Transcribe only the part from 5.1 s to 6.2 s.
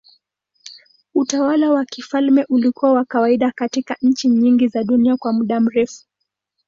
kwa muda mrefu.